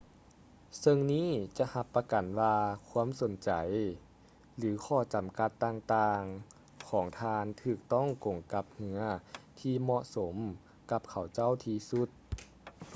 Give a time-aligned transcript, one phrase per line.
[0.79, 2.55] ເຊິ່ງນີ້ຈະຮັບປະກັນວ່າ
[2.89, 8.99] ຄວາມສົນໃຈ ແລະ/ຫຼື ຂໍ້ຈຳກັດຕ່າງໆຂອງທ່ານຖືກຕ້ອງກົງກັບເຮືອ
[9.59, 10.35] ທີ່ເໝາະສົມ
[10.91, 12.09] ກັບເຂົາເຈົ້າທີ່ສຸດ